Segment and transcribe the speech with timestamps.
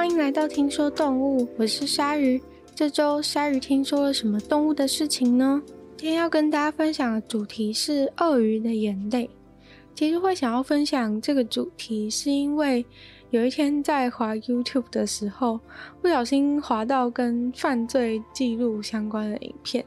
[0.00, 2.40] 欢迎来到听说动物，我是鲨鱼。
[2.74, 5.62] 这周鲨鱼听说了什么动物的事情呢？
[5.94, 9.28] 今天要跟大家分享的主题是鳄鱼的眼泪。
[9.94, 12.82] 其实会想要分享这个主题，是因为
[13.28, 15.60] 有一天在滑 YouTube 的时候，
[16.00, 19.84] 不小心滑到跟犯罪记录相关的影片，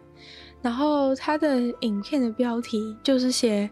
[0.61, 3.67] 然后它的影片的标题就是写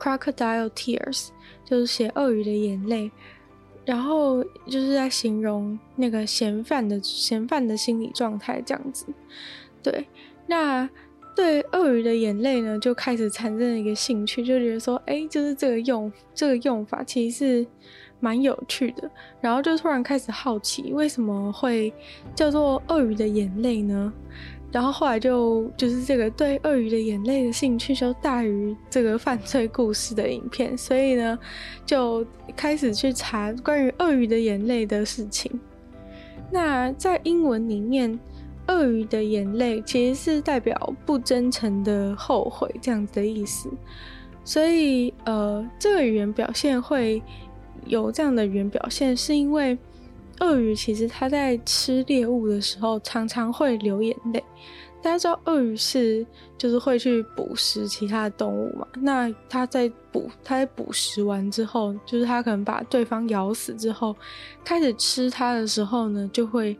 [0.00, 1.28] Crocodile Tears，
[1.64, 3.08] 就是写鳄鱼的眼泪。
[3.84, 9.06] 然后就是在形容那个嫌犯的嫌犯的心理状态这样子，
[9.82, 10.06] 对，
[10.46, 10.88] 那
[11.36, 17.66] 对鳄鱼的眼泪呢，就开始产生了一个兴趣，就觉得说，哎，就是这个用这个用法其实是
[18.20, 19.10] 蛮有趣的，
[19.40, 21.92] 然后就突然开始好奇，为什么会
[22.34, 24.12] 叫做鳄鱼的眼泪呢？
[24.74, 31.38] 然后后来就就是这个对鳄鱼的眼泪的兴趣就大于这个犯罪故事的影片，所以呢
[31.86, 35.48] 就开始去查关于鳄鱼的眼泪的事情。
[36.50, 38.18] 那在英文里面，
[38.66, 43.70] 鳄鱼的眼泪其实是代表不真诚的后悔这样子的意思，
[44.42, 47.22] 所以呃这个语言表现会
[47.86, 49.78] 有这样的语言表现，是因为。
[50.40, 54.42] 鳄鱼其实它在吃猎物的时候常常会流眼泪。
[55.02, 58.86] 大家知道鳄鱼是就是会去捕食其他的动物嘛？
[59.00, 64.16] 那它在捕它在捕食完之后，就是它可能把对方咬死之后，
[64.64, 66.74] 开始吃它的时候呢，就会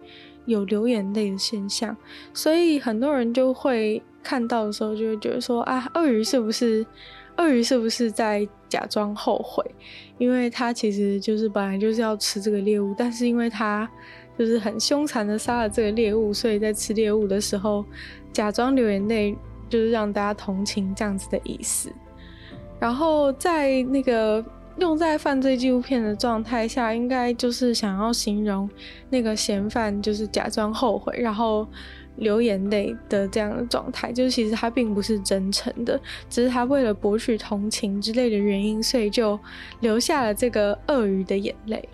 [0.46, 1.94] 有流眼泪的现象。
[2.32, 6.84] 所以很多人就会看到的时候，就会觉得说啊，鳄鱼是不是？
[7.36, 9.64] 鳄鱼是不是在假装后悔？
[10.18, 13.88] 因为它其实就是本来就是要吃这个猎物，但是因为它
[14.38, 17.84] 就是很凶残的杀了这个猎物，所以在吃猎物的时候
[18.32, 19.36] 假装流眼泪，
[19.68, 21.92] 就是让大家同情这样子的意思。
[22.78, 24.44] 然后在那个
[24.78, 28.70] 用在犯罪纪录片的状态下，应该就是想要形容
[29.10, 31.66] 那个嫌犯就是假装后悔，然后。
[32.16, 39.38] 流眼泪的这样的状态，就是其实他并不是真诚的，只是他为了博取同情之类的原因，所以就
[39.80, 41.88] 流下了这个鳄鱼的眼泪。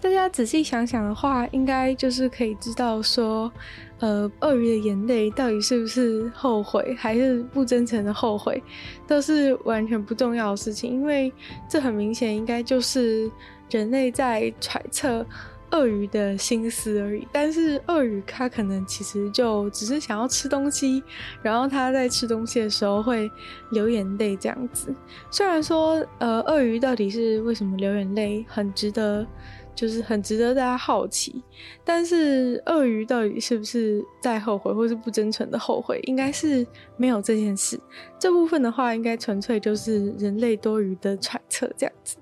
[0.00, 3.50] 大家仔细想想的话，应该就是可以知道说，
[3.98, 8.62] 呃，鳄鱼的眼泪到底是不是后悔，还是不真诚的后悔，
[9.06, 11.32] 都是完全不重要的事情，因为
[11.68, 13.28] 这很明显应该就是
[13.70, 15.26] 人类在揣测。
[15.72, 21.02] 鳄鱼的心思而已，但是鳄鱼它可能其实就只是想要吃东西，
[21.42, 23.30] 然后它在吃东西的时候会
[23.70, 24.94] 流眼泪这样子。
[25.30, 29.26] 虽然说，呃，鳄鱼到底是为什么流眼泪，很值得，
[29.74, 31.42] 就是很值得大家好奇。
[31.84, 36.66] 但是鳄鱼到底是不是在后悔，或是不真诚的后悔，应该是
[36.96, 37.78] 没有这件事。
[38.18, 42.16] 这部分的话，应该纯粹就是人类多余的揣测这样子。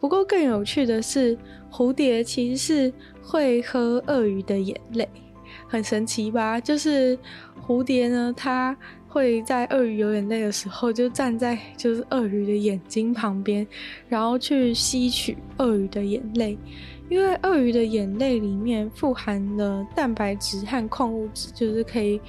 [0.00, 1.36] 不过更有趣的是，
[1.70, 5.06] 蝴蝶其实是会喝鳄鱼的眼泪，
[5.68, 6.58] 很神奇吧？
[6.58, 7.18] 就是
[7.66, 13.66] 蝴蝶呢，它会在鳄鱼流眼泪的时候，就站在就是鳄鱼的眼睛旁边，
[14.08, 16.56] 然后去吸取鳄鱼的眼泪，
[17.10, 22.20] 因为鳄鱼的眼泪里面富含了蛋白质和矿物质，就是可以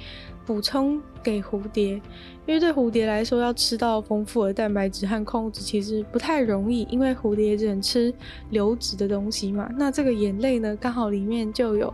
[0.44, 2.00] 补充给蝴蝶。
[2.46, 8.12] 因为对蝴蝶来说，要吃到丰富的蛋白质和矿物质其实不太容易，因为蝴蝶只能吃
[8.50, 9.70] 流质的东西嘛。
[9.76, 11.92] 那这个眼泪呢，刚好里面就有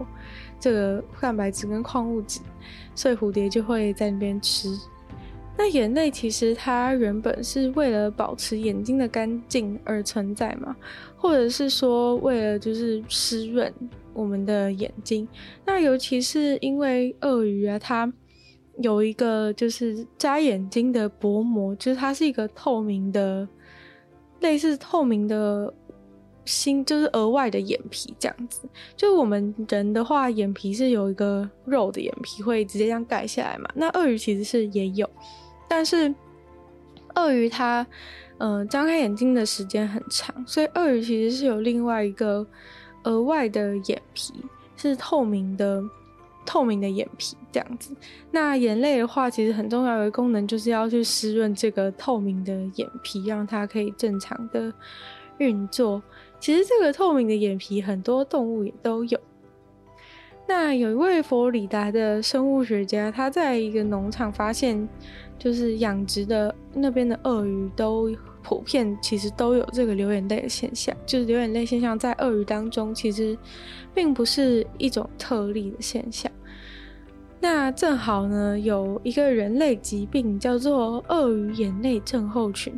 [0.58, 2.40] 这个蛋白质跟矿物质，
[2.94, 4.74] 所以蝴蝶就会在那边吃。
[5.60, 10.74] 那眼泪其实它原本是为了保持眼睛的干净而存在嘛，
[11.16, 13.70] 或者是说为了就是湿润
[14.14, 15.26] 我们的眼睛。
[15.66, 18.10] 那尤其是因为鳄鱼啊，它
[18.80, 23.46] 有一个就是眨眼睛的薄膜，就是它是一个透明的，
[24.40, 25.72] 类似透明的
[26.44, 28.68] 心，就是额外的眼皮这样子。
[28.96, 33.68] 就我们人的话，眼皮是有一个肉的眼皮会直接这样盖下来嘛。
[33.74, 35.08] 那鳄鱼其实是也有，
[35.68, 36.14] 但是
[37.16, 37.84] 鳄鱼它
[38.38, 42.46] 嗯张开眼睛的时间很长，所以鳄鱼其实是有另外一个
[43.02, 44.32] 额外的眼皮
[44.76, 45.82] 是透明的。
[46.48, 47.94] 透明的眼皮这样子，
[48.30, 54.72] 那眼泪的话，其实很重要的功能就是要去湿润这个透明的眼皮，让它可以正常的
[55.36, 56.02] 运作。
[56.40, 59.20] 其实这个透明的眼皮，很多动物也都有。
[60.46, 64.88] 那有一位佛罗里达的生物学家，他在一个农场发现，
[65.38, 68.08] 就是养殖的那边的鳄鱼都
[68.48, 73.36] 普遍其实都有这个流眼泪的现象，就是流眼泪现象在鳄鱼当中其实
[73.94, 76.32] 并不是一种特例的现象。
[77.40, 82.72] 那正好呢，有一个人类疾病叫做鳄鱼眼泪症候群。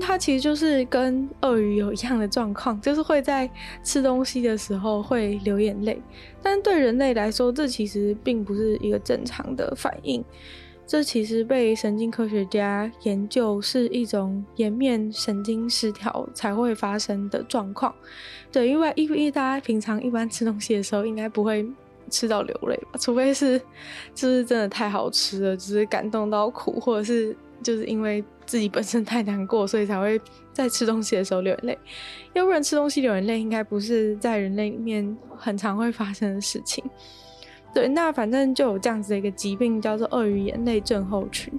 [0.00, 3.50] 它其实就是跟鳄鱼有一样的状况，就是会在
[3.82, 6.00] 吃东西的时候会流眼泪。
[6.42, 10.24] 但对人类来说，这其实并不是一个正常的反应。
[10.86, 17.92] 这其实被神经科学家研究是一种颜面神经失调才会发生的状况。
[18.52, 21.66] 对，因为因为大家平常一般吃东西的时候，应该不会
[22.08, 22.98] 吃到流泪吧？
[23.00, 23.60] 除非是
[24.14, 30.20] 就是真的太好吃了，就是感动到哭，或者是就是因为自己本身太难过，所以才会
[30.52, 31.78] 在吃东西的时候流眼泪。
[32.32, 36.84] 要不然吃东西流眼泪，应该不是在人类里面很常会发生的事情。
[37.76, 41.52] 对，那反正就有这样子的一个疾病，叫做鳄鱼眼泪症候群，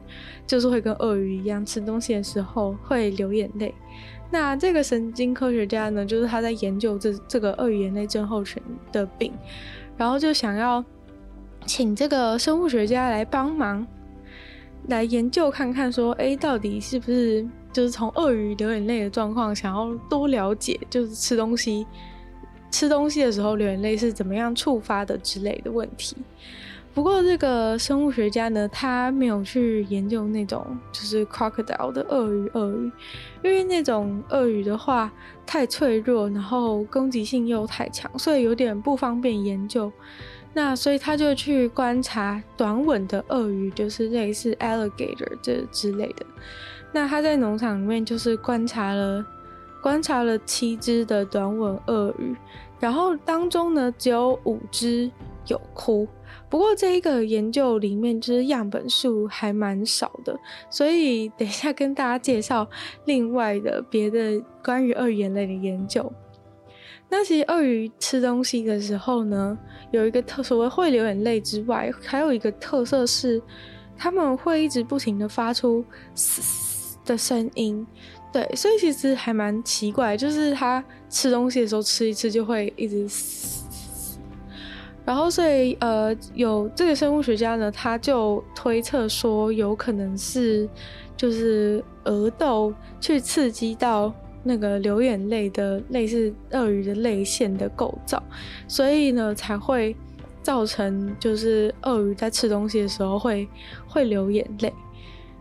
[0.48, 3.72] 就是会跟鳄鱼一样，吃东西的时候会流眼泪。
[4.31, 8.60] 那这个神经科学家呢，就是他在研究这这个鳄鱼眼泪症候群
[8.92, 9.31] 的病，
[9.96, 10.84] 然后就想要
[11.68, 13.86] 请这个生物学家来帮忙，
[14.88, 21.86] 来研究看看说，哎，到底是不是就是从鳄鱼流眼泪的状况，想要多了解，就是吃东西。
[22.72, 26.16] 吃东西的时候流眼泪是怎么样触发的之类的问题。
[26.94, 32.92] 不过这个生物学家呢，他没有去研究那种就是 crocodile 的鳄鱼，鳄鱼，
[33.44, 35.12] 因为那种鳄鱼的话
[35.46, 39.92] 太脆弱，然后攻击性又太强，所以有点不方便研究。
[40.56, 46.25] 那所以他就去观察短吻的鳄鱼，就是类似 alligator 这之类的。
[46.92, 49.24] 那他在农场里面就是观察了。
[49.88, 52.36] 观察了七只的短吻鳄鱼，
[52.78, 55.10] 然后当中呢只有五只
[55.45, 56.06] 有哭。
[56.50, 60.38] 不过这一个研究里面就是样本数还蛮少的，
[60.69, 62.68] 所以等一下跟大家介绍
[63.06, 66.12] 另外的别的关于鳄鱼眼泪的研究。
[67.07, 69.57] 那其实鳄鱼吃东西的时候呢，
[69.92, 73.42] 有一个特所谓会流眼泪之外，还有一个特色是，
[73.95, 77.88] 他们会一直不停的发出嘶嘶的声音。
[78.32, 84.20] 对，所以其实还蛮奇怪，就是他吃东西的时候吃一次就会一直嘶嘶，
[85.06, 90.70] 然后所以呃，有这个生物学家呢，他就推测说有可能是
[91.16, 94.14] 就是额窦去刺激到
[94.44, 98.22] 那个流眼泪的类似鳄鱼的泪腺的构造，
[98.68, 99.96] 所以呢才会
[100.44, 103.48] 造成就是鳄鱼在吃东西的时候会
[103.88, 104.72] 会流眼泪。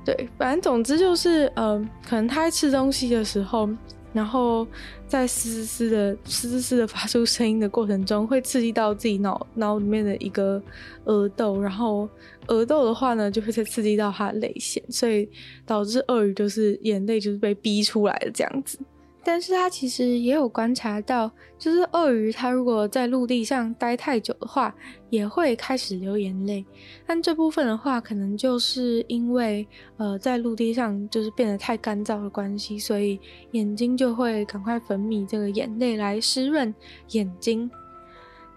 [0.06, 3.68] 对，反正总之就是，嗯、呃，可能他在吃东西的时候，
[4.12, 4.64] 然后
[5.08, 10.62] 在嘶嘶的嘶嘶嘶的发出声音的过程中，会刺激到自己脑脑里面的一个
[11.06, 12.08] 额窦，然后
[12.46, 15.28] 额窦的话呢，就会再刺激到他的泪腺，所以
[15.66, 18.78] 导致鳄鱼就是眼泪就是被逼出来的这样子。
[19.26, 21.28] 但是他其实也有观察到，
[21.58, 24.72] 就是鳄鱼它如果在陆地上待太久的话，
[25.10, 26.64] 也会开始流眼泪。
[27.04, 33.18] 但这部分的话，可能就是因为呃在陆地上就是变得太干燥的关系，所以
[33.50, 36.72] 眼睛就会赶快分泌这个眼泪来湿润
[37.10, 37.68] 眼睛。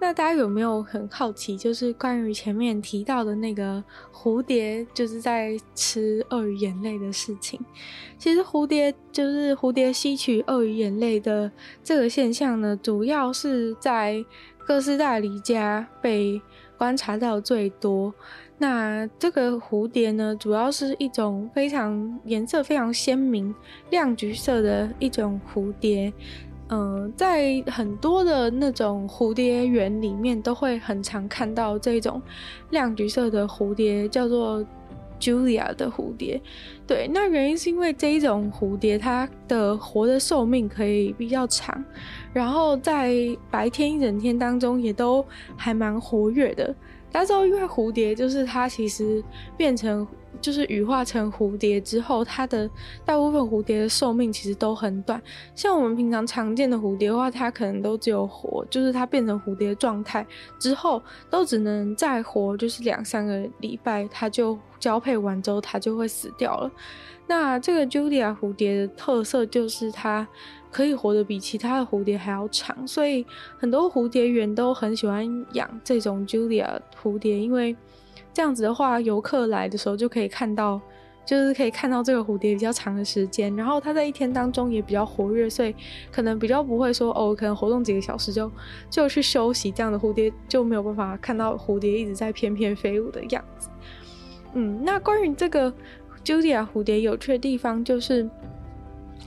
[0.02, 7.60] 那大家有没有很好奇，就是关于前面提到的那个蝴蝶，就是在吃鳄鱼眼泪的事情？
[8.18, 11.52] 其实蝴蝶就是蝴蝶吸取鳄鱼眼泪的
[11.84, 14.24] 这个现象呢，主要是在
[14.66, 16.42] 哥斯大黎加被
[16.78, 18.14] 观察到最多。
[18.62, 23.54] 那这个蝴蝶呢，主要是一种非常颜色非常鲜明、
[23.90, 26.12] 亮橘色的一种蝴蝶。
[26.72, 32.22] 嗯、在很多的那种蝴蝶园里面，都会很常看到这种
[32.70, 34.64] 亮橘色的蝴蝶，叫做
[35.20, 36.40] Julia 的蝴蝶。
[36.86, 41.84] 对，那原因是因为这一种蝴蝶它的活的寿命可以比较长，
[42.32, 43.16] 然后在
[43.50, 45.26] 白天一整天当中也都
[45.58, 46.74] 还蛮活跃的。
[47.12, 49.24] 大家知道，因为蝴蝶就是它其实
[49.58, 50.08] 变成。
[50.42, 52.70] 就是羽化成蝴蝶之后，它的
[53.04, 55.22] 大部分蝴蝶的寿命其实都很短。
[55.56, 60.26] 像我们平常常见的蝴蝶的话，它可能都只有活，就是它变成蝴蝶状态
[60.60, 66.72] 之后，都只能再活就是两三个礼拜，它就交配完之后它就会死掉了。
[67.28, 70.28] 那这个 Julia 蝴蝶的特色就是它
[70.72, 73.26] 可以活得比其他的蝴蝶还要长，所以
[73.58, 77.76] 很多蝴蝶园都很喜欢养这种 Julia 蝴蝶，因为。
[78.34, 80.80] 这样子的话，游客来的时候就可以看到，
[81.26, 85.76] 就是可以看到这个蝴蝶比较长的时间，然后它在一天当中也比较活跃，所以
[86.12, 88.50] 可能比较不会说哦，可能活动几个小时就
[88.90, 93.70] 就去休息，这样的蝴蝶就没有办法看到蝴蝶一直在翩翩飞舞的样子。
[94.54, 95.74] 嗯，那关于这个
[96.24, 98.30] Julia 蝴蝶有趣的地方就是，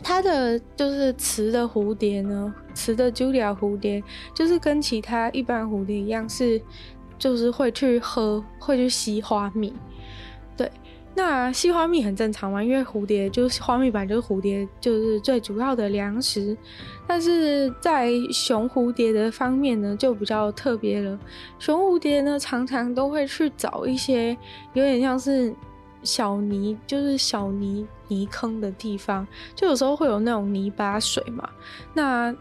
[0.03, 4.03] 它的就是雌的蝴蝶呢，雌的 Julia 蝴蝶
[4.35, 6.61] 就是跟其他一般蝴蝶一样是。
[7.23, 9.73] 就是会去喝，会去吸花蜜，
[10.57, 10.69] 对。
[11.15, 16.57] 那吸花蜜很正常嘛，因为蝴蝶就是花蜜本来就是蝴蝶就是最主要的粮食。
[17.07, 21.17] 但是在雄蝴蝶的方面呢，就比较特别了。
[21.61, 24.37] 雄蝴蝶呢，常常都会去找一些
[24.73, 25.55] 有点像是
[26.03, 29.25] 小泥，就是小泥泥坑的地方，
[29.55, 31.49] 就有时候会有那种泥巴水嘛。
[31.95, 32.35] 那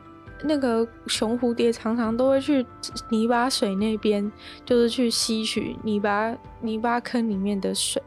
[0.43, 2.65] 那个雄蝴蝶常常都会去
[3.09, 4.31] 泥巴水那边，
[4.65, 8.01] 就是去吸取泥巴泥巴坑里面的水。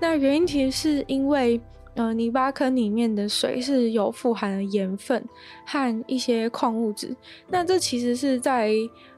[0.00, 1.60] 那原因其实是因为，
[1.94, 5.24] 呃，泥巴坑里面的水是有富含了盐分
[5.66, 7.16] 和一些矿物质。
[7.48, 8.72] 那这其实是在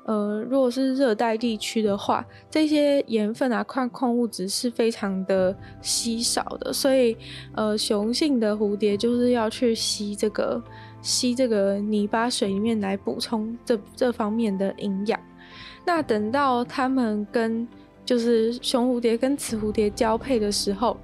[0.04, 7.16] 呃，如果是热带地区的话，这些盐分啊、矿矿物质是非常的稀少的，所以
[7.54, 10.62] 呃，雄性的蝴蝶就是要去吸这个。
[11.02, 15.18] 吸这个泥巴水里面来补充这这方面的营养。
[15.84, 17.66] 那等到它们跟
[18.04, 20.96] 就是雄蝴蝶跟雌蝴蝶交配的时候，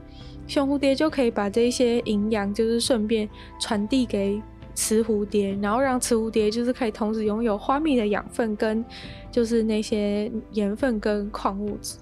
[0.46, 3.28] 雄蝴蝶就可以把这些营养就是顺便
[3.60, 4.42] 传递给
[4.74, 8.84] 雌蝴蝶，然后让雌蝴蝶就是可以同时拥有花蜜的养分跟
[9.30, 11.98] 就是那些盐分跟矿物质。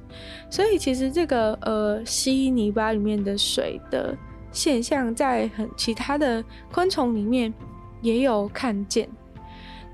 [0.48, 4.16] 所以其实这个呃吸泥巴里面的水的
[4.52, 6.42] 现象，在很其他的
[6.72, 7.52] 昆虫里面。
[8.02, 9.08] 也有看见，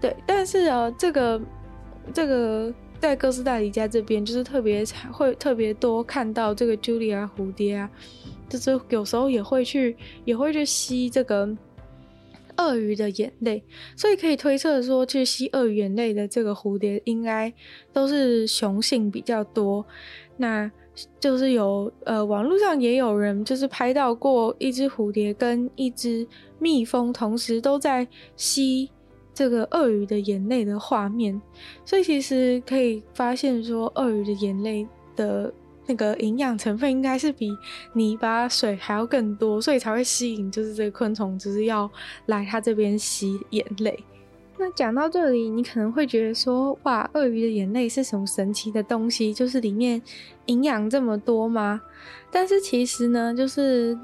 [0.01, 1.41] 对，但是啊，这个
[2.13, 7.91] 这个在哥斯达黎加这边，就是特别会特别多看到这个茱莉亚蝴蝶啊，
[8.49, 11.49] 就是有时候也会去也会去吸这个
[12.57, 13.63] 鳄鱼的眼泪，
[13.97, 17.53] 所以可以推测说，去吸鳄鱼眼泪的这个蝴蝶应该
[17.93, 19.85] 都是雄性比较多。
[20.39, 20.71] 那
[21.21, 26.27] 就是有呃，网络上也有人就是拍到过一只蝴蝶跟一只
[26.59, 28.91] 蜜蜂同时都在吸
[29.35, 31.41] 这个鳄鱼的眼泪的画面，
[31.85, 35.53] 所以其实可以发现说，鳄鱼的眼泪的
[35.87, 37.51] 那个营养成分应该是比
[37.93, 41.91] 泥巴水还要更多，所以才会吸引就是这个昆虫就是要
[42.27, 44.03] 来它这边吸眼泪。
[44.59, 49.33] 那讲到这里，你可能会觉得说，哇，鳄鱼的眼泪是什么神奇的东西？
[49.35, 50.01] 就是里面
[50.47, 51.81] 营养这么多吗？
[52.31, 53.99] 但是其实呢，就是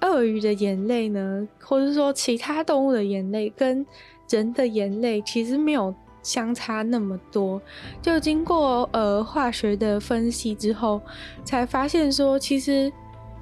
[0.00, 3.84] 鳄鱼的眼泪呢，或者说其他动物的眼泪，跟
[4.30, 7.60] 人的眼泪其实没有相差那么多。
[8.00, 11.00] 就经过呃化学的分析之后，
[11.44, 12.92] 才发现说，其实。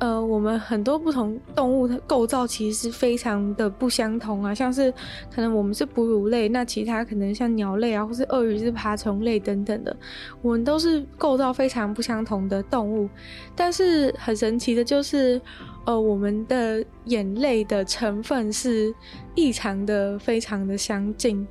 [0.00, 4.92] 呃，我们很多不同动物的构造其实是非常的不相同啊，像是
[5.32, 9.96] 可能我们是哺乳类，那其他可能像鸟类啊，或是鳄鱼是爬虫类等等的，
[10.42, 13.08] 我们都是构造非常不相同的动物。
[13.54, 15.40] 但是很神奇的就是，
[15.86, 18.92] 呃，我们的眼泪的成分是
[19.36, 21.46] 异常的非常的相近，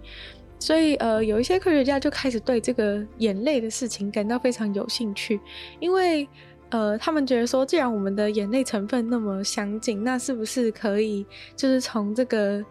[0.59, 5.39] 所以呃，有一些科学家就开始对这个眼泪的事情感到非常有兴趣，
[5.79, 6.27] 因为。
[6.73, 11.23] 呃，他们觉得说，既然我们的眼泪成分那么相近，那是不是可以
[11.55, 12.65] 就是从这个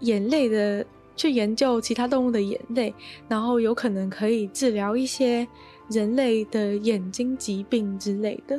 [0.00, 0.82] 眼泪的
[1.14, 2.94] 去研究其他动物的眼泪，
[3.28, 5.46] 然后有可能可以治疗一些
[5.90, 8.58] 人类的眼睛疾病之类的？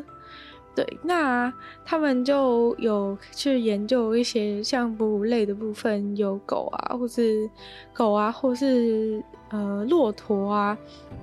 [0.76, 1.54] 对，那
[1.86, 7.50] 他们就有去研究一些像哺乳类的部分，有狗啊，或是
[7.94, 9.24] 狗啊，或是。
[9.50, 10.76] 呃，骆驼啊，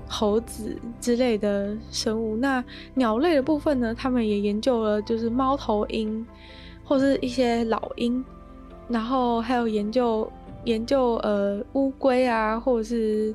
[0.07, 2.37] 猴子之类的生物。
[2.37, 2.65] 那
[2.95, 6.25] 鸟类的部分呢，他们也研究了，就是猫头鹰
[6.85, 8.25] 或是一些老鹰，
[8.87, 10.31] 然后还有研究
[10.63, 13.35] 研究呃乌龟啊，或者是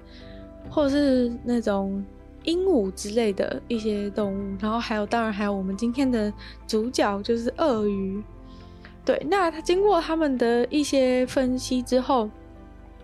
[0.70, 2.02] 或者是那种
[2.46, 4.56] 鹦鹉之类的一些动物。
[4.60, 6.32] 然后还有，当然还有我们今天的
[6.68, 8.24] 主角就是鳄鱼。
[9.04, 12.30] 对，那他经过他们的一些分析之后。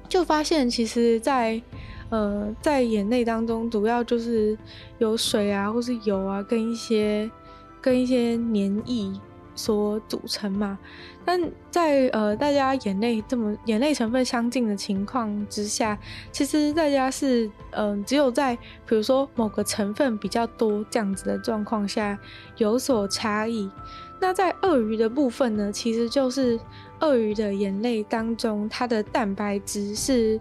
[0.09, 1.63] 就发现，其实在，在
[2.09, 4.57] 呃，在眼泪当中，主要就是
[4.97, 7.31] 有水啊，或是油啊，跟一些
[7.79, 9.09] 跟一些黏液
[9.55, 10.77] 所组成嘛。
[11.23, 11.39] 但
[11.69, 15.97] 在呃，大家眼泪这么眼泪成分相近的情况之下，
[16.31, 18.55] 其实大家是嗯、只有在
[18.85, 22.17] 比如说某个成分比较多这样子的状况下
[22.57, 23.69] 有所差异。
[24.19, 26.59] 那在鳄鱼的部分呢，其实就是。
[27.01, 30.39] 鳄鱼的眼泪当中，它的蛋白质是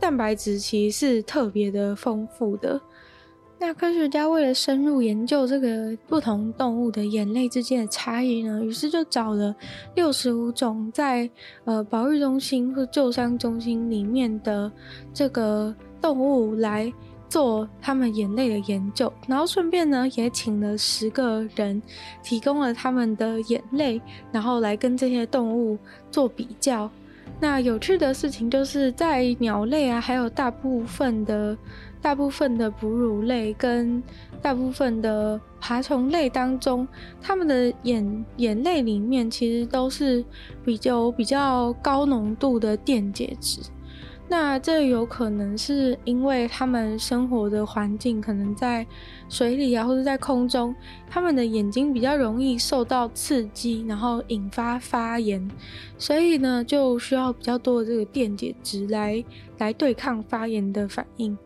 [0.00, 2.80] 蛋白质，其实是特别的丰富的。
[3.58, 9.54] 那科学家为了深入研究这个不同动物的眼泪之间的差异呢，于是就找了
[9.94, 11.28] 六十五种在
[11.64, 14.70] 呃保育中心或救伤中心里面的
[15.12, 16.92] 这个动物来。
[17.30, 21.82] 做他们眼泪的研究，然后顺便呢也请了十个人，
[22.22, 24.00] 提供了他们的眼泪，
[24.32, 25.76] 然后来跟这些动物
[26.10, 26.90] 做比较。
[27.38, 31.54] 那有趣的事情就是在鸟类啊，还有大部分的
[32.00, 34.02] 大部分的哺乳类跟
[34.40, 36.86] 大部分的爬虫类当中，
[37.20, 40.24] 它们的眼眼泪里面其实都是
[40.64, 43.60] 比较比较高浓度的电解质。
[44.30, 48.86] 那这有可能是因为他们生活的环境可能在
[49.30, 50.74] 水里啊，或者在空中，
[51.08, 55.50] 他们的眼睛比较容易受到刺激，然后引发发炎，
[55.96, 59.24] 所以呢，就需要比较多的这个电解质来
[59.56, 61.36] 来对抗发炎的反应。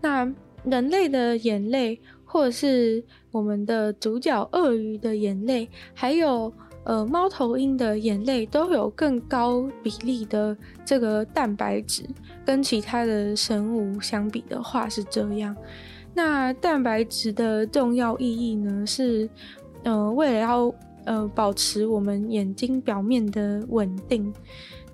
[0.00, 0.32] 那
[0.64, 6.52] 人类的眼泪，或者是我们的主角鳄鱼的眼泪，还有。
[6.82, 12.02] 呃，猫头鹰的眼泪都有更高比例的这个蛋白质，
[12.42, 15.54] 跟其他的生物相比的话是这样。
[16.14, 19.28] 那蛋白质的重要意义呢，是
[19.84, 24.32] 呃，为了要呃保持我们眼睛表面的稳定。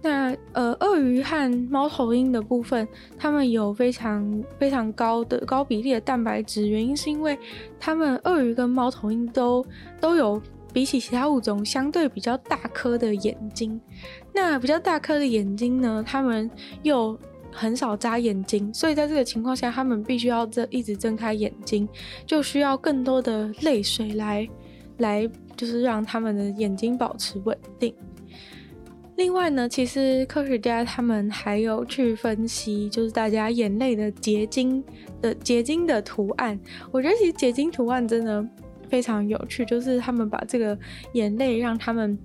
[0.07, 2.87] 那呃，鳄鱼和猫头鹰的部分，
[3.19, 7.39] 它们有非常非常高的高比例的蛋白质，原因是因为
[7.81, 9.65] 它们鳄鱼跟猫头鹰都
[10.01, 10.41] 都有。
[10.73, 13.81] 比起其他物种，相对比较大颗的眼睛，
[14.35, 16.51] 那比较大颗的眼睛呢，它们
[16.83, 17.19] 又
[17.51, 21.89] 很少眨眼睛，所以在这个情况下，它们必须要这一直睁开眼睛，
[22.27, 24.47] 就需要更多的泪水来
[24.99, 27.95] 来，就是让他们的眼睛保持稳定。
[29.17, 34.83] 另外呢，其实科学家他们还有去分析，就是大家眼泪的结晶
[35.21, 36.59] 的结晶的图案，
[36.91, 38.47] 我觉得其实结晶图案真的。
[38.89, 40.79] 非常有趣，就是他们把这个
[41.15, 42.17] 眼泪让他们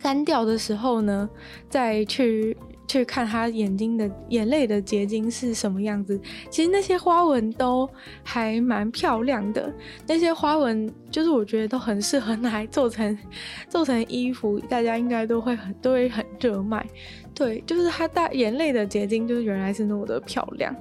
[0.00, 1.28] 干掉的时候呢，
[1.68, 6.20] 再去去看他眼睛的眼泪的结晶是什么样子。
[6.50, 7.88] 其实那些花纹都
[8.22, 9.72] 还蛮漂亮的，
[10.06, 13.16] 那些花纹就是我觉得都很适合拿来做成
[13.68, 16.86] 做成衣服，大家应该都会很都会很热卖。
[17.34, 20.74] 对，就是他大眼泪的结晶，就是原来是那么的漂亮。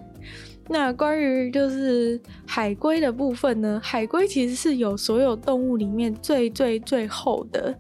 [0.67, 3.79] 那关于就是海龟的部分呢？
[3.83, 7.77] 海龟其实是有所有动物里面最最最厚的、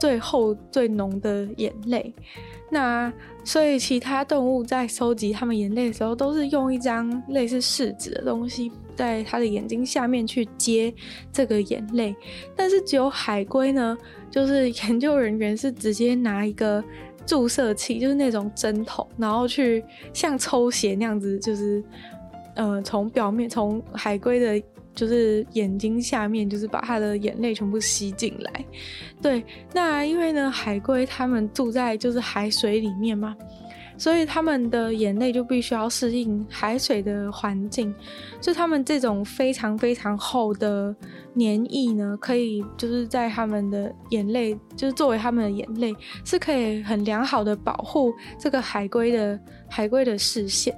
[0.00, 2.12] 最厚最浓的眼泪。
[2.74, 3.12] 那
[3.44, 10.92] 所以其他动物在收集它们眼泪的时候，都是用一张类似试纸的东西，在它的眼睛下面去接
[11.32, 12.16] 这个眼泪。
[12.56, 13.96] 但是只有海龟呢，
[14.28, 16.82] 就是 研究人员是直接拿一个
[17.24, 21.82] 注射器，就是那种针筒，然后去像抽血那样子，就是。
[22.56, 24.62] 呃，从表面，从海龟的，
[24.94, 28.64] 就是眼睛下面，就是把他的眼泪全部吸进来。
[29.20, 33.34] 对，那因为呢，海龟他们住在就是海水里面嘛，
[33.96, 37.94] 所以他们的眼泪就必须要适应海水的环境。
[38.40, 40.94] 就他们这种非常非常厚的
[41.36, 50.74] 粘液呢，可以就是在他们的眼泪，就是作为他们的眼泪，是可以很良好的保护这个海龟的海龟的视线。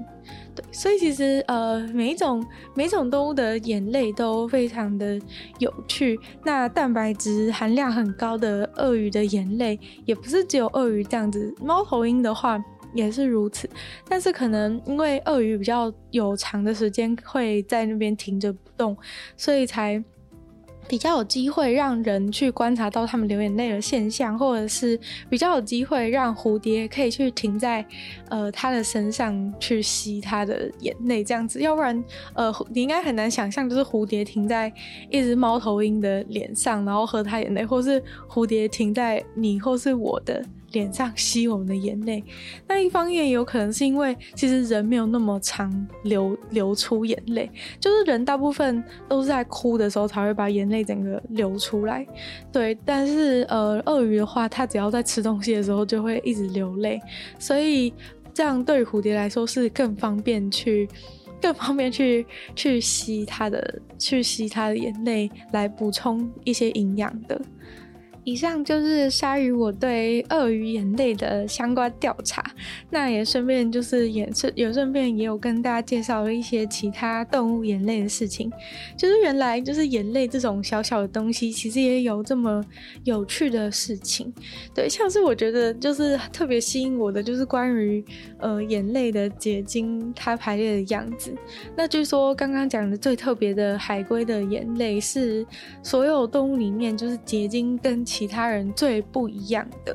[0.57, 5.21] 对，所以其实呃，每一种每种动物的眼泪都非常的
[5.59, 6.19] 有趣。
[6.43, 12.59] 那蛋白质含量很高的鳄鱼的眼泪，也不是只有鳄鱼这样子，猫头鹰的话
[12.95, 13.69] 也是如此。
[14.09, 18.97] 但是可能因为鳄鱼比较有长的时间会在那边停着不动，
[19.37, 20.03] 所以才。
[20.89, 27.85] 比较有机会让人去观察到他们流眼泪的现象，或者是比较有机会让蝴蝶可以去停在
[28.29, 34.73] 呃他的身上去吸他的眼泪这样子，要不然呃你应该很难想象，就是蝴蝶停在
[35.11, 40.45] 一只猫头鹰的脸上，然后喝他眼泪，或是蝴蝶停在你或是我的。
[40.77, 42.23] 脸上吸我们的眼泪，
[42.69, 52.07] 那一方面有可能是因为其实人没有那么常流流出眼泪，就是人大部分都是在哭的时候才会把眼泪整个流出来。
[52.53, 57.01] 对，但是呃，鳄鱼的话，它只要在吃东西的时候就会一直流泪，
[57.39, 57.95] 所以
[58.35, 60.87] 这样对蝴蝶来说是更方便去
[61.41, 67.41] 更方便去去吸它的去吸它的眼泪来补充一些营养的。
[68.27, 72.45] 以上就是鲨鱼我对鳄鱼眼泪的相关调查，
[72.91, 78.51] 那也顺便就是也是有顺便也有跟大家介绍了一些其他动物眼泪的事情，
[78.99, 82.61] 就是原来就是眼泪这种小小的东西，其实也有这么
[83.05, 84.33] 有趣的事情。
[84.75, 88.05] 对，像是我觉得就是特别吸引我的，就是关于
[88.41, 91.33] 呃眼泪的结晶它排列的样子。
[91.77, 95.47] 那据说刚刚讲的最特别的海龟的眼泪是
[95.81, 99.95] 所有动物里面就是结晶跟其他人最不一样的，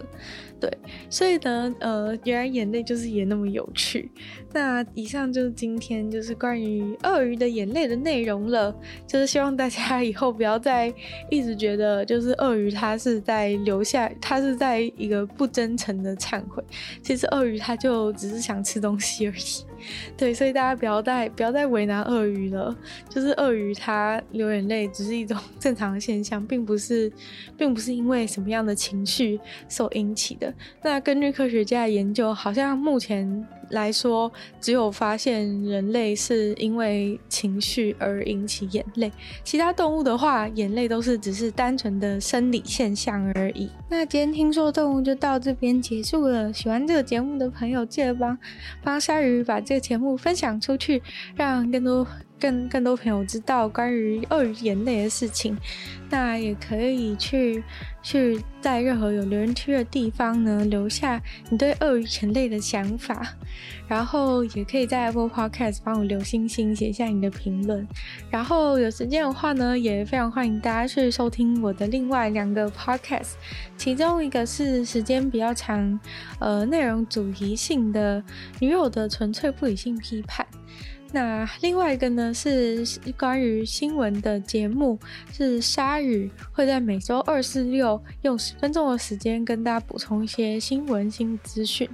[0.59, 0.71] 对，
[1.09, 4.11] 所以呢，呃，原来眼泪就是也那么有趣。
[4.53, 8.71] 那以上就是今天就是关于鳄鱼的眼泪的内容了。
[9.07, 10.93] 就是希望大家以后不要再
[11.31, 16.63] 一直觉得就是鳄鱼它是在留下，它是在一个不真诚的忏悔。
[17.01, 19.70] 其实鳄鱼它就只是想吃东西而已。
[20.17, 22.75] 对，所以大家不要再不要再为难鳄鱼了。
[23.09, 27.11] 就是鳄鱼它流眼泪只是一种 正常的现象，并不是
[27.57, 30.53] 并不是因为什么样的情绪所引起的。
[30.81, 39.11] 那根据科学家的研究，好像目前来说，只有发现人类是因为情绪而引起眼泪，
[39.43, 43.69] 其他动物的话，眼泪都是只是单纯的生理现象而已。
[43.89, 46.53] 那今天听说动物就到这边结束了。
[46.53, 48.37] 喜欢这个节目的朋友，记得帮
[48.83, 51.01] 帮鲨鱼把这个节目分享出去，
[51.35, 52.07] 让更多。
[52.41, 55.55] 更更多朋友知道关于鳄鱼眼泪的事情，
[56.09, 57.63] 那也可以去
[58.01, 63.35] 去在任何有留言区的地方呢，留下你对鳄鱼眼泪的想法，
[63.87, 67.87] 然后也可以在 Apple Podcast 帮我留星星，写下你的评论。
[68.31, 73.33] 然后有时间的话呢，也非常欢迎大家去收听我的另外两个 Podcast，
[73.77, 75.99] 其中一个是时间比较长，
[76.39, 78.23] 呃，内容主题性的
[78.59, 80.40] 女友的纯粹不理性批判。
[81.13, 82.85] 那另外一个呢，是
[83.17, 84.97] 关于新闻的节目，
[85.31, 91.89] 是鲨鱼会在每周二、四、六用十分钟的时间跟大家补充一些新闻新资讯。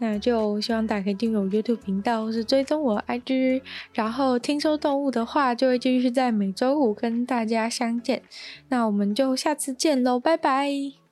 [0.00, 3.60] 那就希望大家可以订阅我 YouTube 频道，或是追踪我 IG。
[3.92, 8.22] 然后听说动物的话，就会继续在每周五跟大家相见。
[8.68, 11.07] 那我们就下次见喽，拜拜。